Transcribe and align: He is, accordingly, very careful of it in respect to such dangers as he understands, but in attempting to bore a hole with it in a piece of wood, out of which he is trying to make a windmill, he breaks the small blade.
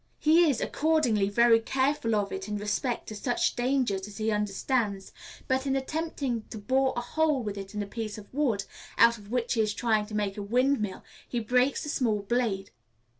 He 0.17 0.49
is, 0.49 0.59
accordingly, 0.59 1.29
very 1.29 1.59
careful 1.59 2.15
of 2.15 2.31
it 2.31 2.47
in 2.47 2.57
respect 2.57 3.05
to 3.09 3.15
such 3.15 3.55
dangers 3.55 4.07
as 4.07 4.17
he 4.17 4.31
understands, 4.31 5.11
but 5.47 5.67
in 5.67 5.75
attempting 5.75 6.41
to 6.49 6.57
bore 6.57 6.93
a 6.97 7.01
hole 7.01 7.43
with 7.43 7.55
it 7.55 7.75
in 7.75 7.83
a 7.83 7.85
piece 7.85 8.17
of 8.17 8.33
wood, 8.33 8.63
out 8.97 9.19
of 9.19 9.29
which 9.29 9.53
he 9.53 9.61
is 9.61 9.75
trying 9.75 10.07
to 10.07 10.15
make 10.15 10.37
a 10.37 10.41
windmill, 10.41 11.03
he 11.29 11.39
breaks 11.39 11.83
the 11.83 11.89
small 11.89 12.23
blade. 12.23 12.71